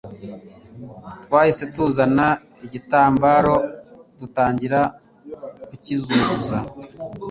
[1.23, 2.27] twahise tuzana
[2.63, 3.55] agitambaro
[4.19, 4.79] dutangira
[5.67, 6.57] kukizunguza